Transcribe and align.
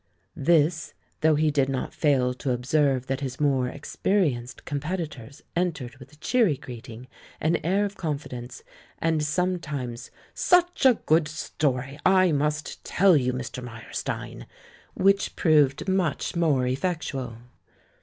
This 0.35 0.95
though 1.19 1.35
he 1.35 1.51
did 1.51 1.69
not 1.69 1.93
fail 1.93 2.33
to 2.33 2.49
observe 2.53 3.05
that 3.05 3.19
his 3.19 3.39
more 3.39 3.67
experienced 3.67 4.65
competitors 4.65 5.43
entered 5.55 5.97
with 5.97 6.11
a 6.11 6.15
cheery 6.15 6.57
greeting, 6.57 7.07
an 7.39 7.57
air 7.57 7.85
of 7.85 7.97
confidence, 7.97 8.63
and 8.97 9.23
sometimes 9.23 10.09
"Such 10.33 10.87
a 10.87 10.95
good 11.05 11.27
story! 11.27 11.99
I 12.03 12.31
must 12.31 12.83
tell 12.83 13.15
you, 13.15 13.31
Mr. 13.31 13.63
Meyerstein!" 13.63 14.47
which 15.05 15.35
proved 15.35 15.87
much 15.87 16.35
more 16.35 16.65
ef 16.65 16.81
fectual. 16.81 17.37